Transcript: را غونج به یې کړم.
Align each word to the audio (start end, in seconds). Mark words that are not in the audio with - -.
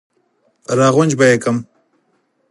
را 0.77 0.87
غونج 0.95 1.11
به 1.17 1.25
یې 1.31 1.37
کړم. 1.43 1.57